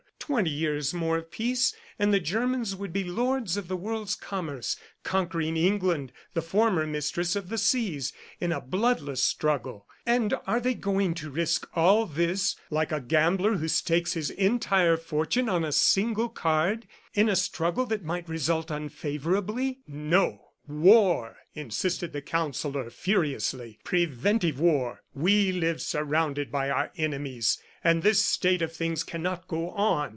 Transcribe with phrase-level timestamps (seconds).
[0.21, 4.77] Twenty years more of peace, and the Germans would be lords of the world's commerce,
[5.03, 9.87] conquering England, the former mistress of the seas, in a bloodless struggle.
[10.05, 14.95] And are they going to risk all this like a gambler who stakes his entire
[14.95, 19.79] fortune on a single card in a struggle that might result unfavorably?"...
[19.85, 25.01] "No, war," insisted the Counsellor furiously, "preventive war.
[25.13, 30.09] We live surrounded by our enemies, and this state of things cannot go on.